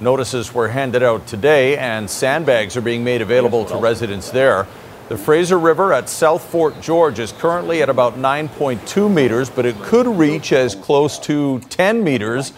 [0.01, 4.67] Notices were handed out today, and sandbags are being made available to residents there.
[5.11, 9.79] The Fraser River at South Fort George is currently at about 9.2 meters, but it
[9.83, 12.55] could reach as close to 10 meters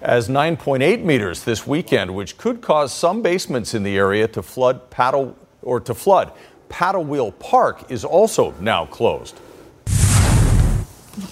[0.00, 4.90] as 9.8 meters this weekend, which could cause some basements in the area to flood
[4.90, 6.30] paddle or to flood.
[6.68, 9.34] Paddle Wheel Park is also now closed.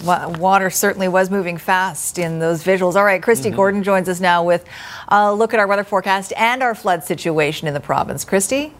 [0.03, 2.95] Water certainly was moving fast in those visuals.
[2.95, 3.55] All right, Kristi mm-hmm.
[3.55, 4.65] Gordon joins us now with
[5.07, 8.25] a look at our weather forecast and our flood situation in the province.
[8.25, 8.71] Kristi?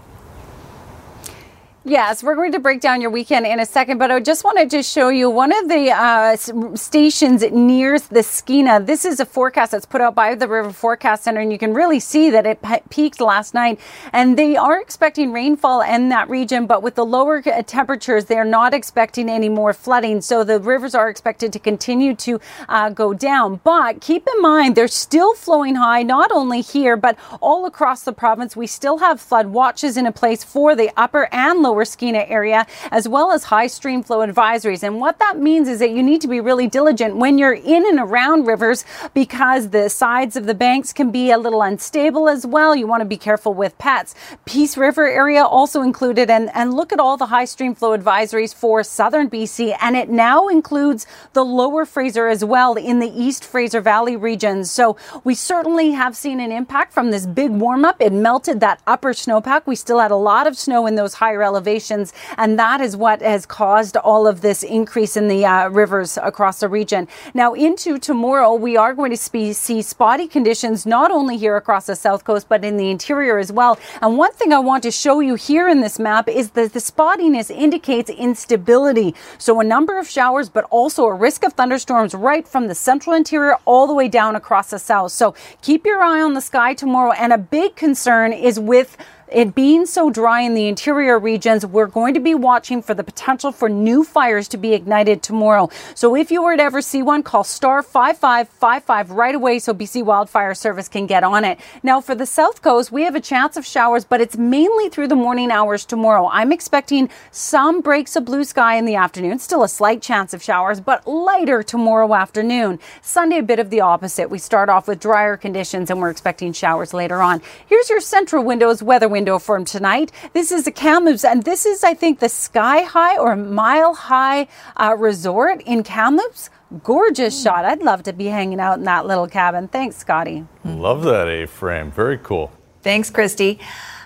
[1.90, 4.70] Yes, we're going to break down your weekend in a second, but I just wanted
[4.70, 6.36] to show you one of the uh,
[6.76, 8.86] stations near the Skeena.
[8.86, 11.74] This is a forecast that's put out by the River Forecast Center, and you can
[11.74, 12.60] really see that it
[12.92, 13.80] peaked last night.
[14.14, 18.76] And they are expecting rainfall in that region, but with the lower temperatures, they're not
[18.76, 20.22] expecting any more flooding.
[20.22, 23.62] So the rivers are expected to continue to uh, go down.
[23.64, 28.14] But keep in mind, they're still flowing high, not only here, but all across the
[28.14, 28.56] province.
[28.56, 32.30] We still have flood watches in a place for the upper and lower lower Skeena
[32.30, 34.84] area, as well as high stream flow advisories.
[34.84, 37.88] And what that means is that you need to be really diligent when you're in
[37.88, 42.46] and around rivers because the sides of the banks can be a little unstable as
[42.46, 42.76] well.
[42.76, 44.14] You want to be careful with pets.
[44.46, 46.30] Peace River area also included.
[46.30, 49.78] And, and look at all the high stream flow advisories for southern BC.
[49.82, 54.66] And it now includes the lower Fraser as well in the East Fraser Valley region.
[54.66, 58.02] So we certainly have seen an impact from this big warm up.
[58.02, 59.62] It melted that upper snowpack.
[59.66, 62.14] We still had a lot of snow in those higher elevations elevations.
[62.38, 66.62] And that is what has caused all of this increase in the uh, rivers across
[66.62, 67.08] the region.
[67.34, 71.96] Now, into tomorrow, we are going to see spotty conditions not only here across the
[71.96, 73.78] south coast, but in the interior as well.
[74.02, 76.80] And one thing I want to show you here in this map is that the
[76.80, 79.14] spottiness indicates instability.
[79.38, 83.16] So a number of showers, but also a risk of thunderstorms right from the central
[83.16, 85.12] interior all the way down across the south.
[85.12, 87.12] So keep your eye on the sky tomorrow.
[87.12, 88.96] And a big concern is with
[89.32, 93.04] it being so dry in the interior regions, we're going to be watching for the
[93.04, 95.70] potential for new fires to be ignited tomorrow.
[95.94, 100.04] So if you were to ever see one, call star 5555 right away so BC
[100.04, 101.60] Wildfire Service can get on it.
[101.84, 105.08] Now for the South Coast, we have a chance of showers, but it's mainly through
[105.08, 106.28] the morning hours tomorrow.
[106.32, 110.42] I'm expecting some breaks of blue sky in the afternoon, still a slight chance of
[110.42, 112.80] showers, but lighter tomorrow afternoon.
[113.02, 114.30] Sunday, a bit of the opposite.
[114.30, 117.42] We start off with drier conditions and we're expecting showers later on.
[117.68, 120.14] Here's your central windows weather window window for him tonight.
[120.32, 124.48] This is the Kamloops, and this is, I think, the Sky High or Mile High
[124.78, 126.50] uh, Resort in Kamloops.
[126.86, 127.44] Gorgeous mm.
[127.44, 127.66] shot.
[127.66, 129.68] I'd love to be hanging out in that little cabin.
[129.68, 130.46] Thanks, Scotty.
[130.64, 131.92] Love that A frame.
[131.92, 132.50] Very cool.
[132.82, 133.60] Thanks, Kristi.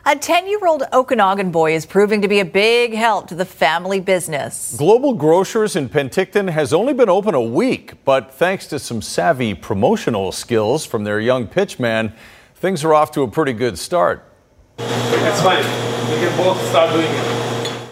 [0.07, 3.45] A 10 year old Okanagan boy is proving to be a big help to the
[3.45, 4.75] family business.
[4.75, 9.53] Global Grocers in Penticton has only been open a week, but thanks to some savvy
[9.53, 12.13] promotional skills from their young pitchman,
[12.55, 14.32] things are off to a pretty good start.
[14.77, 15.63] That's fine.
[16.09, 17.43] We can both start doing it.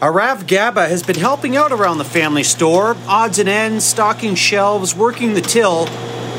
[0.02, 4.96] Arav Gaba has been helping out around the family store, odds and ends, stocking shelves,
[4.96, 5.86] working the till,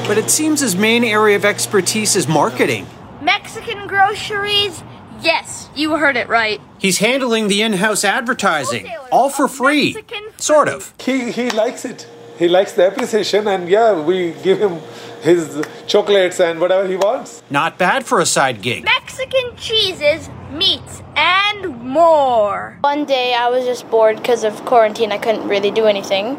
[0.08, 2.86] but it seems his main area of expertise is marketing.
[3.20, 4.82] Mexican groceries?
[5.20, 6.60] Yes, you heard it right.
[6.78, 9.96] He's handling the in house advertising, all for free.
[10.38, 10.92] Sort of.
[10.98, 12.08] He, he likes it.
[12.42, 14.80] He likes the appreciation, and yeah, we give him
[15.22, 17.40] his chocolates and whatever he wants.
[17.50, 18.82] Not bad for a side gig.
[18.82, 22.78] Mexican cheeses, meats, and more.
[22.80, 25.12] One day I was just bored because of quarantine.
[25.12, 26.36] I couldn't really do anything.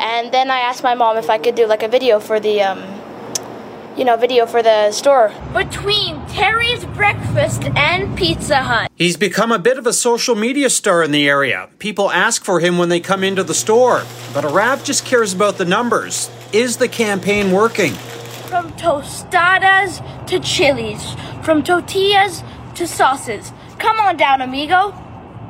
[0.00, 2.60] And then I asked my mom if I could do like a video for the
[2.60, 2.82] um,
[3.96, 5.32] you know, video for the store.
[5.52, 8.90] Between Terry's Breakfast and Pizza Hut.
[8.96, 11.68] He's become a bit of a social media star in the area.
[11.78, 14.02] People ask for him when they come into the store.
[14.32, 16.30] But Arav just cares about the numbers.
[16.52, 17.92] Is the campaign working?
[18.50, 22.42] From tostadas to chilies, from tortillas
[22.74, 23.52] to sauces.
[23.78, 24.92] Come on down, amigo.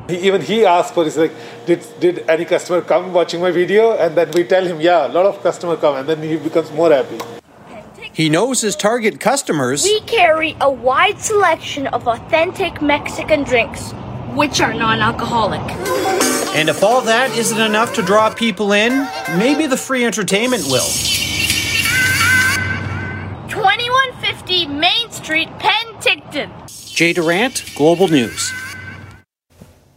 [0.09, 1.33] He, even he asked for, he's like,
[1.64, 3.96] did, did any customer come watching my video?
[3.96, 6.70] And then we tell him, yeah, a lot of customer come, and then he becomes
[6.72, 7.18] more happy.
[8.14, 9.83] He knows his target customers.
[9.83, 13.90] We carry a wide selection of authentic Mexican drinks,
[14.35, 15.61] which are non alcoholic.
[16.55, 20.87] And if all that isn't enough to draw people in, maybe the free entertainment will.
[23.48, 26.94] 2150 Main Street, Penticton.
[26.94, 28.53] Jay Durant, Global News.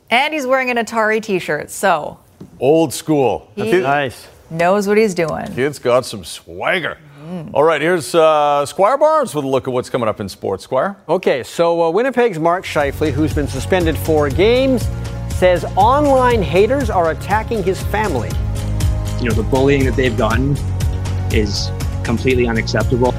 [0.09, 2.17] And he's wearing an Atari t shirt, so.
[2.59, 3.51] Old school.
[3.55, 4.27] He nice.
[4.49, 5.53] Knows what he's doing.
[5.53, 6.97] Kid's got some swagger.
[7.27, 7.49] Mm.
[7.53, 10.63] All right, here's uh, Squire Barnes with a look at what's coming up in sports.
[10.63, 10.95] Squire?
[11.09, 14.87] Okay, so uh, Winnipeg's Mark Scheifele, who's been suspended four games,
[15.35, 18.29] says online haters are attacking his family.
[19.19, 20.55] you know, the bullying that they've gotten
[21.33, 21.69] is
[22.05, 23.11] completely unacceptable.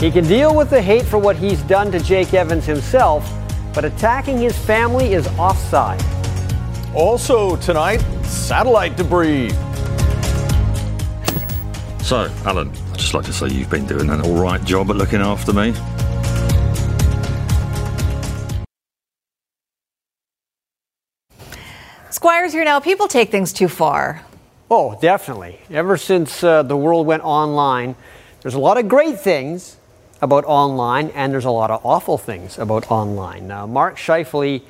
[0.00, 3.32] He can deal with the hate for what he's done to Jake Evans himself,
[3.72, 6.02] but attacking his family is offside.
[6.96, 9.50] Also tonight, satellite debris.
[12.02, 14.96] So, Alan, I'd just like to say you've been doing an all right job at
[14.96, 15.72] looking after me.
[22.10, 22.80] Squires here now.
[22.80, 24.22] People take things too far.
[24.68, 25.60] Oh, definitely.
[25.70, 27.94] Ever since uh, the world went online,
[28.42, 29.76] there's a lot of great things
[30.20, 33.46] about online, and there's a lot of awful things about online.
[33.46, 34.62] Now, Mark Scheifele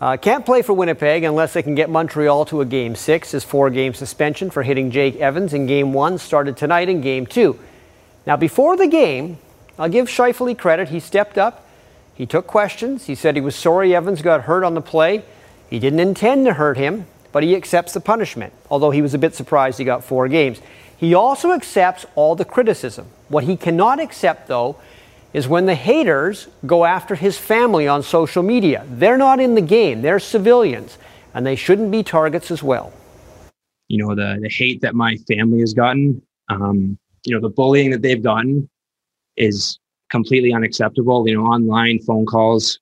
[0.00, 3.32] uh, can't play for Winnipeg unless they can get Montreal to a game six.
[3.32, 7.26] His four game suspension for hitting Jake Evans in game one started tonight in game
[7.26, 7.58] two.
[8.26, 9.38] Now, before the game,
[9.78, 10.88] I'll give Scheifele credit.
[10.88, 11.66] He stepped up,
[12.14, 15.24] he took questions, he said he was sorry Evans got hurt on the play.
[15.68, 19.18] He didn't intend to hurt him, but he accepts the punishment, although he was a
[19.18, 20.60] bit surprised he got four games.
[20.96, 23.06] He also accepts all the criticism.
[23.28, 24.76] What he cannot accept, though,
[25.32, 28.84] is when the haters go after his family on social media.
[28.88, 30.98] They're not in the game, they're civilians,
[31.34, 32.92] and they shouldn't be targets as well.
[33.88, 37.90] You know, the, the hate that my family has gotten, um, you know, the bullying
[37.90, 38.68] that they've gotten
[39.36, 39.78] is
[40.10, 41.26] completely unacceptable.
[41.28, 42.78] You know, online phone calls,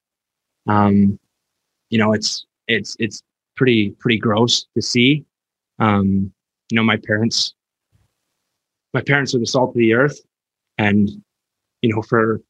[0.68, 1.18] um,
[1.90, 3.22] you know, it's, it's, it's
[3.56, 5.24] pretty, pretty gross to see.
[5.78, 6.32] Um,
[6.70, 7.54] you know, my parents,
[8.94, 10.20] my parents are the salt of the earth
[10.80, 11.10] and
[11.82, 12.40] you know for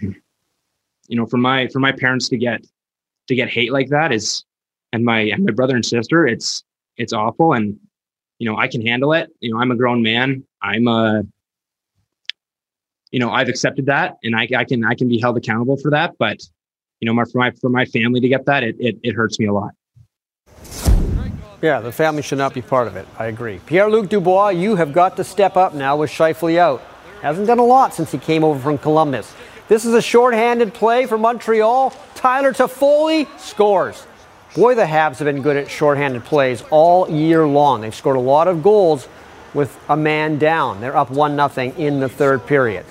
[0.00, 0.14] you
[1.10, 2.64] know for my for my parents to get
[3.26, 4.44] to get hate like that is
[4.92, 6.64] and my and my brother and sister it's
[6.96, 7.76] it's awful and
[8.38, 11.22] you know i can handle it you know i'm a grown man i'm a
[13.10, 15.90] you know i've accepted that and i, I can i can be held accountable for
[15.90, 16.40] that but
[17.00, 19.38] you know my for my for my family to get that it it, it hurts
[19.38, 19.72] me a lot
[21.62, 23.08] yeah, the family should not be part of it.
[23.18, 23.60] I agree.
[23.64, 26.82] Pierre Luc Dubois, you have got to step up now with Scheifele out.
[27.22, 29.34] Hasn't done a lot since he came over from Columbus.
[29.68, 31.94] This is a shorthanded play for Montreal.
[32.14, 34.06] Tyler Toffoli scores.
[34.54, 37.80] Boy, the Habs have been good at shorthanded plays all year long.
[37.80, 39.08] They've scored a lot of goals
[39.52, 40.80] with a man down.
[40.80, 42.86] They're up 1 0 in the third period.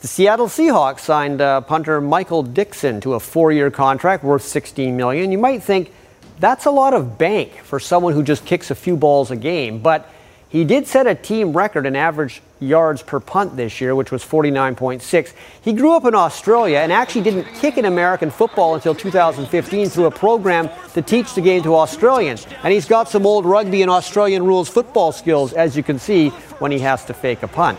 [0.00, 4.96] The Seattle Seahawks signed uh, punter Michael Dickson to a four year contract worth 16
[4.96, 5.32] million.
[5.32, 5.92] You might think
[6.38, 9.80] that's a lot of bank for someone who just kicks a few balls a game,
[9.80, 10.08] but
[10.48, 14.24] he did set a team record in average yards per punt this year, which was
[14.24, 15.32] 49.6.
[15.60, 20.06] He grew up in Australia and actually didn't kick in American football until 2015 through
[20.06, 22.46] a program to teach the game to Australians.
[22.62, 26.30] And he's got some old rugby and Australian rules football skills, as you can see
[26.60, 27.78] when he has to fake a punt.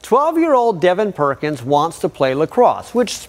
[0.00, 3.28] 12 year old Devin Perkins wants to play lacrosse, which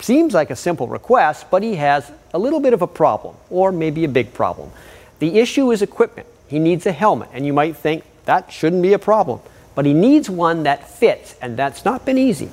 [0.00, 3.72] seems like a simple request, but he has a little bit of a problem, or
[3.72, 4.70] maybe a big problem.
[5.18, 6.28] The issue is equipment.
[6.46, 9.40] He needs a helmet, and you might think that shouldn't be a problem.
[9.74, 12.50] But he needs one that fits, and that's not been easy.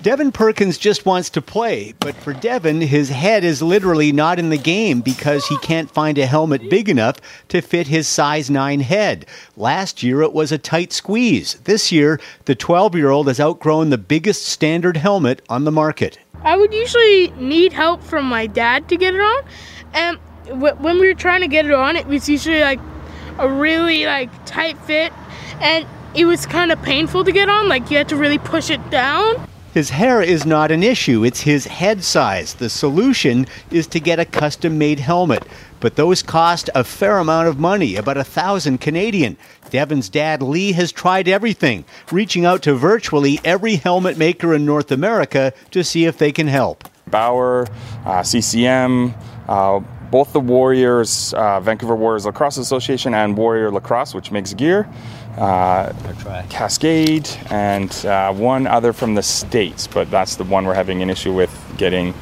[0.00, 4.48] Devin Perkins just wants to play, but for Devin, his head is literally not in
[4.48, 7.16] the game because he can't find a helmet big enough
[7.48, 9.26] to fit his size 9 head.
[9.56, 11.54] Last year, it was a tight squeeze.
[11.64, 16.18] This year, the 12 year old has outgrown the biggest standard helmet on the market.
[16.44, 19.42] I would usually need help from my dad to get it on,
[19.94, 20.18] and
[20.54, 22.80] when we were trying to get it on, it was usually like
[23.38, 25.12] a really like tight fit,
[25.60, 27.68] and it was kind of painful to get on.
[27.68, 29.48] Like you had to really push it down.
[29.74, 32.54] His hair is not an issue, it's his head size.
[32.54, 35.44] The solution is to get a custom made helmet.
[35.78, 39.36] But those cost a fair amount of money, about a thousand Canadian.
[39.70, 44.90] Devin's dad, Lee, has tried everything, reaching out to virtually every helmet maker in North
[44.90, 46.88] America to see if they can help.
[47.06, 47.66] Bauer,
[48.04, 49.14] uh, CCM,
[49.48, 49.80] uh,
[50.10, 54.88] both the Warriors, uh, Vancouver Warriors Lacrosse Association, and Warrior Lacrosse, which makes gear,
[55.36, 55.92] uh,
[56.48, 61.10] Cascade, and uh, one other from the States, but that's the one we're having an
[61.10, 62.14] issue with getting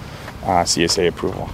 [0.43, 1.49] uh, CSA approval.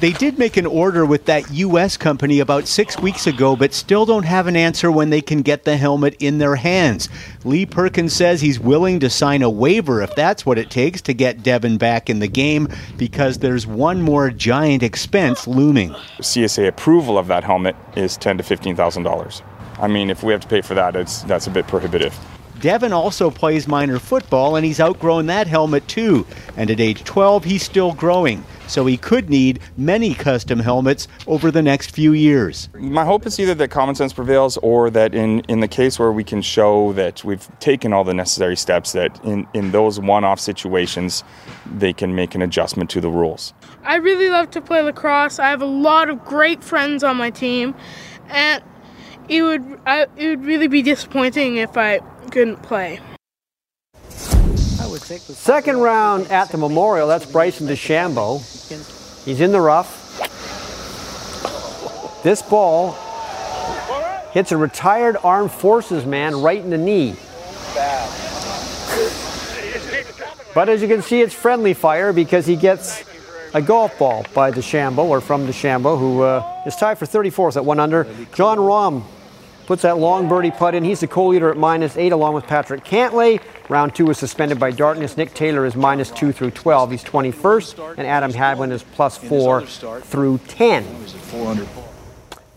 [0.00, 1.98] They did make an order with that U.S.
[1.98, 5.64] company about six weeks ago, but still don't have an answer when they can get
[5.64, 7.10] the helmet in their hands.
[7.44, 11.12] Lee Perkins says he's willing to sign a waiver if that's what it takes to
[11.12, 15.90] get Devin back in the game because there's one more giant expense looming.
[16.20, 19.42] CSA approval of that helmet is ten to fifteen thousand dollars.
[19.78, 22.18] I mean, if we have to pay for that, it's that's a bit prohibitive.
[22.60, 26.26] Devin also plays minor football and he's outgrown that helmet too.
[26.56, 28.44] And at age 12, he's still growing.
[28.70, 32.68] So he could need many custom helmets over the next few years.
[32.74, 36.12] My hope is either that common sense prevails or that in, in the case where
[36.12, 40.24] we can show that we've taken all the necessary steps, that in, in those one
[40.24, 41.24] off situations,
[41.66, 43.52] they can make an adjustment to the rules.
[43.82, 45.38] I really love to play lacrosse.
[45.38, 47.74] I have a lot of great friends on my team,
[48.28, 48.62] and
[49.28, 52.00] it would I, it would really be disappointing if I
[52.30, 53.00] couldn't play.
[54.98, 57.06] Second round at the Memorial.
[57.06, 58.38] That's Bryson DeChambeau.
[59.24, 59.98] He's in the rough.
[62.22, 62.92] This ball
[64.32, 67.16] hits a retired armed forces man right in the knee.
[70.54, 73.04] But as you can see, it's friendly fire because he gets
[73.54, 77.64] a golf ball by DeChambeau or from DeChambeau, who uh, is tied for 34th at
[77.64, 78.04] one under.
[78.34, 79.04] Jon Rahm
[79.66, 80.82] puts that long birdie putt in.
[80.82, 83.40] He's the co-leader at minus eight, along with Patrick Cantlay.
[83.70, 85.16] Round two is suspended by darkness.
[85.16, 86.90] Nick Taylor is minus two through 12.
[86.90, 90.84] He's 21st, and Adam Hadwin is plus four through 10.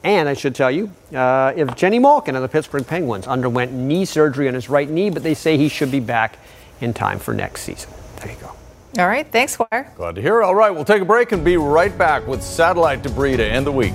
[0.04, 4.48] And I should tell you, uh, Evgeni Malkin of the Pittsburgh Penguins underwent knee surgery
[4.48, 6.40] on his right knee, but they say he should be back
[6.82, 7.92] in time for next season.
[8.18, 8.52] There you go.
[8.98, 9.28] All right.
[9.32, 9.94] Thanks, Squire.
[9.96, 10.42] Glad to hear.
[10.42, 10.46] It.
[10.46, 13.68] All right, we'll take a break and be right back with satellite debris to end
[13.68, 13.94] the week.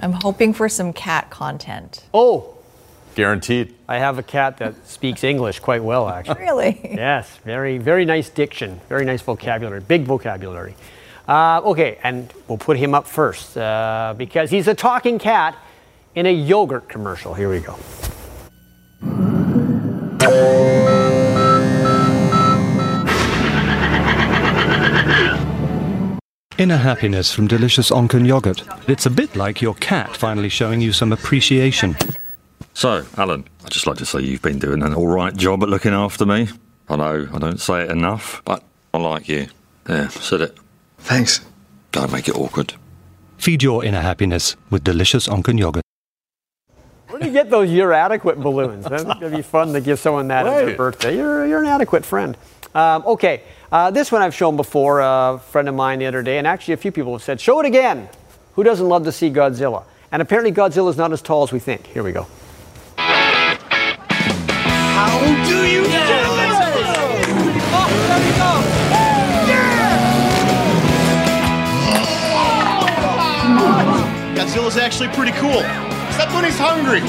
[0.00, 2.04] I'm hoping for some cat content.
[2.12, 2.56] Oh,
[3.14, 3.74] Guaranteed.
[3.88, 6.40] I have a cat that speaks English quite well, actually.
[6.40, 6.80] Really?
[6.84, 10.74] yes, very, very nice diction, very nice vocabulary, big vocabulary.
[11.28, 15.56] Uh, okay, and we'll put him up first uh, because he's a talking cat
[16.14, 17.34] in a yogurt commercial.
[17.34, 17.76] Here we go.
[26.60, 28.62] Inner happiness from delicious Onken yogurt.
[28.86, 31.96] It's a bit like your cat finally showing you some appreciation.
[32.74, 35.70] So, Alan, I'd just like to say you've been doing an all right job at
[35.70, 36.50] looking after me.
[36.90, 39.46] I know I don't say it enough, but I like you.
[39.88, 40.58] Yeah, said it.
[40.98, 41.40] Thanks.
[41.92, 42.74] Don't make it awkward.
[43.38, 45.82] Feed your inner happiness with delicious Onken yogurt.
[47.08, 48.84] Where do you get those you're adequate balloons?
[48.84, 51.16] That'd be fun to give someone that on their birthday.
[51.16, 52.36] You're, you're an adequate friend.
[52.74, 53.42] Um, okay,
[53.72, 56.72] uh, this one I've shown before, a friend of mine the other day, and actually
[56.74, 58.08] a few people have said, show it again.
[58.54, 59.84] Who doesn't love to see Godzilla?
[60.12, 61.86] And apparently Godzilla's not as tall as we think.
[61.86, 62.26] Here we go.
[62.96, 63.56] How
[65.44, 65.90] do you do
[74.34, 75.62] Godzilla's actually pretty cool.
[76.08, 77.00] Except when he's hungry.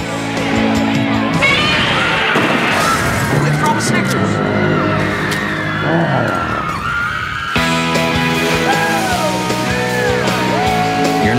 [3.41, 4.31] Let's roll Snickers.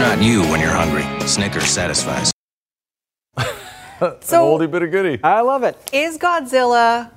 [0.03, 1.05] Not you when you're hungry.
[1.29, 2.33] Snickers satisfies.
[4.21, 5.21] So, oldie bit of goodie.
[5.23, 5.79] I love it.
[5.93, 7.11] Is Godzilla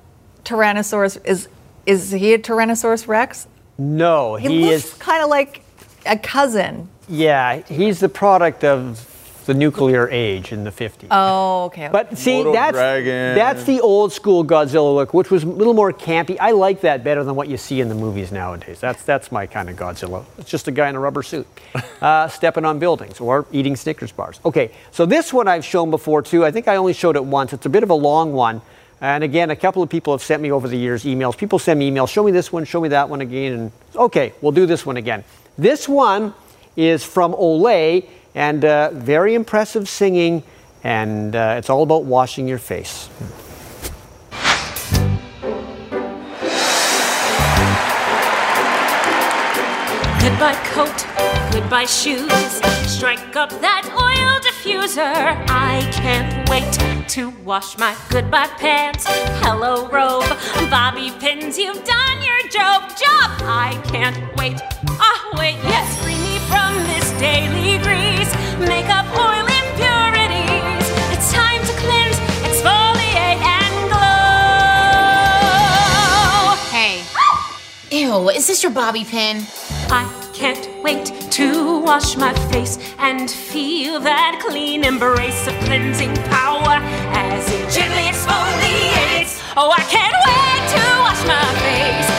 [0.44, 1.48] Tyrannosaurus is
[1.84, 3.48] is he a Tyrannosaurus Rex?
[3.76, 4.94] No, He, he looks is.
[4.94, 5.62] kind of like
[6.06, 6.88] a cousin.
[7.08, 9.00] Yeah, he's the product of
[9.46, 11.06] the nuclear age in the 50s.
[11.10, 11.88] Oh, okay.
[11.90, 13.34] But see, Moto that's Dragon.
[13.36, 16.36] that's the old school Godzilla look, which was a little more campy.
[16.38, 18.80] I like that better than what you see in the movies nowadays.
[18.80, 20.24] That's that's my kind of Godzilla.
[20.38, 21.46] It's just a guy in a rubber suit,
[22.02, 24.40] uh, stepping on buildings or eating Snickers bars.
[24.44, 26.44] Okay, so this one I've shown before too.
[26.44, 27.52] I think I only showed it once.
[27.52, 28.60] It's a bit of a long one.
[29.00, 31.36] And again, a couple of people have sent me over the years emails.
[31.36, 33.52] People send me emails, show me this one, show me that one again.
[33.52, 35.22] And okay, we'll do this one again.
[35.58, 36.34] This one
[36.76, 40.44] is from Olay and uh, very impressive singing,
[40.84, 43.08] and uh, it's all about washing your face.
[50.20, 51.06] Goodbye coat,
[51.50, 52.30] goodbye shoes.
[52.86, 55.46] Strike up that oil diffuser.
[55.48, 59.06] I can't wait to wash my goodbye pants.
[59.40, 60.28] Hello robe,
[60.68, 61.56] bobby pins.
[61.56, 63.30] You've done your job, job.
[63.48, 64.60] I can't wait.
[65.00, 66.04] Ah, wait, yes,
[67.18, 68.32] daily grease.
[68.58, 70.86] Makeup oil impurities.
[71.12, 74.16] It's time to cleanse, exfoliate, and glow.
[76.70, 77.04] Hey.
[77.90, 79.44] Ew, is this your bobby pin?
[79.88, 86.80] I can't wait to wash my face and feel that clean embrace of cleansing power
[87.12, 89.40] as it gently exfoliates.
[89.56, 92.15] Oh, I can't wait to wash my face.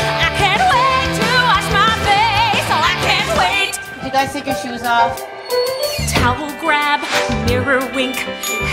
[4.07, 5.19] You guys take your shoes off?
[6.07, 7.01] Towel grab,
[7.45, 8.15] mirror wink.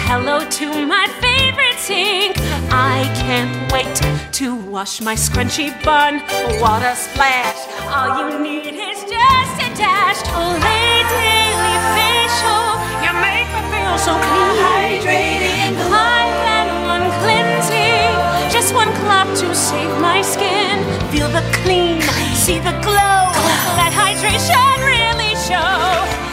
[0.06, 2.36] Hello to my favorite sink.
[2.70, 3.90] I can't wait
[4.38, 6.22] to wash my scrunchy bun.
[6.62, 7.58] Water splash.
[7.90, 10.22] All you need is just a dash.
[10.38, 12.70] Olay Daily Facial.
[13.02, 14.54] You make me feel so clean.
[14.62, 16.30] Hydrating glow.
[16.46, 18.14] and one cleansing.
[18.54, 20.78] Just one clap to save my skin.
[21.10, 22.00] Feel the clean,
[22.38, 23.34] see the glow.
[23.74, 25.60] That hydration really show.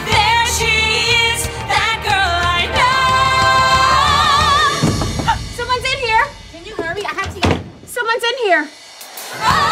[0.08, 0.72] There she
[1.28, 2.96] is, that girl I know.
[5.52, 6.24] Someone's in here.
[6.50, 6.64] Can
[9.36, 9.71] oh!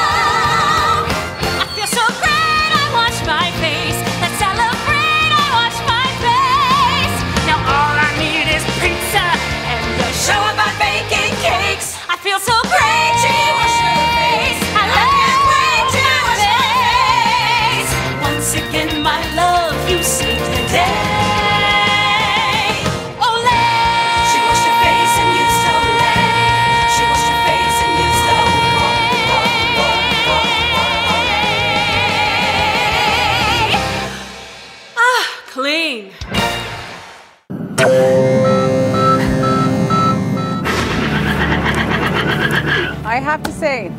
[43.30, 43.92] Have to say,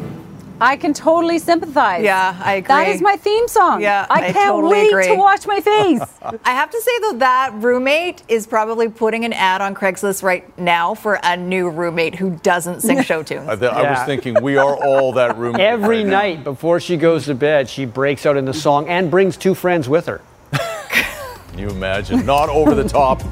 [0.60, 2.04] I can totally sympathize.
[2.04, 2.68] Yeah, I agree.
[2.68, 3.82] That is my theme song.
[3.82, 5.08] Yeah, I, I can't totally wait agree.
[5.08, 6.02] to watch my face.
[6.22, 10.46] I have to say though that roommate is probably putting an ad on Craigslist right
[10.60, 13.48] now for a new roommate who doesn't sing show tunes.
[13.48, 15.62] I, th- I was thinking we are all that roommate.
[15.62, 19.38] Every night before she goes to bed, she breaks out in the song and brings
[19.38, 20.22] two friends with her.
[20.52, 22.26] Can you imagine?
[22.26, 23.24] Not over the top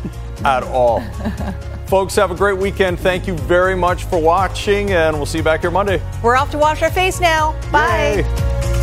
[0.45, 1.03] at all.
[1.89, 2.99] Folks, have a great weekend.
[2.99, 5.99] Thank you very much for watching, and we'll see you back here Monday.
[6.21, 7.59] We're off to wash our face now.
[7.71, 8.23] Bye.
[8.23, 8.78] Yay.